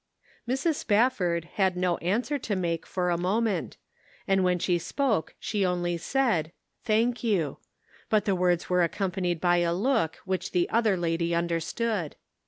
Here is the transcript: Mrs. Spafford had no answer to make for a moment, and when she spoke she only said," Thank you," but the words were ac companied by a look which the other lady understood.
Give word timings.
Mrs. 0.49 0.77
Spafford 0.77 1.45
had 1.57 1.77
no 1.77 1.97
answer 1.97 2.39
to 2.39 2.55
make 2.55 2.87
for 2.87 3.11
a 3.11 3.19
moment, 3.19 3.77
and 4.27 4.43
when 4.43 4.57
she 4.57 4.79
spoke 4.79 5.35
she 5.39 5.63
only 5.63 5.95
said," 5.95 6.51
Thank 6.83 7.23
you," 7.23 7.59
but 8.09 8.25
the 8.25 8.33
words 8.33 8.67
were 8.67 8.81
ac 8.81 8.93
companied 8.93 9.39
by 9.39 9.57
a 9.57 9.75
look 9.75 10.15
which 10.25 10.53
the 10.53 10.67
other 10.71 10.97
lady 10.97 11.35
understood. 11.35 12.15